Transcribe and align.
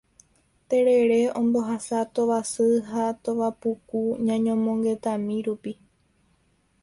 Terere 0.69 1.19
ombohasa 1.41 1.97
tovasy 2.15 2.69
ha 2.89 3.03
tovapuku 3.23 4.01
ñañomongetami 4.27 5.35
rupi. 5.45 5.73